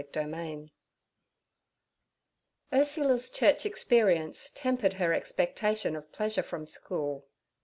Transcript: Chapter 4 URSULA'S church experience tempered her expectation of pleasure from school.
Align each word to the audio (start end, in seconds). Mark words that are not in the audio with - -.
Chapter 0.01 0.27
4 2.71 2.79
URSULA'S 2.79 3.29
church 3.29 3.67
experience 3.67 4.49
tempered 4.55 4.93
her 4.93 5.13
expectation 5.13 5.95
of 5.95 6.11
pleasure 6.11 6.41
from 6.41 6.65
school. 6.65 7.27